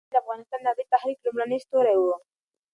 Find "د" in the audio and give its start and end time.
0.21-0.21, 0.61-0.67, 0.87-0.91